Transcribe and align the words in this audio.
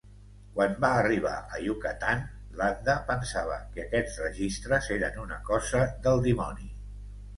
Quan 0.53 0.71
va 0.83 0.89
arribar 1.01 1.33
a 1.57 1.59
Yucatán, 1.65 2.23
Landa 2.61 2.95
pensava 3.11 3.59
que 3.77 3.85
aquests 3.87 4.19
registres 4.25 4.89
eren 4.97 5.21
una 5.29 5.39
cosa 5.51 5.85
del 6.09 6.25
dimoni. 6.31 6.71